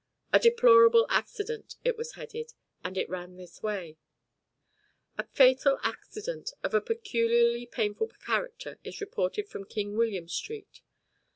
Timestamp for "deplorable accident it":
0.39-1.95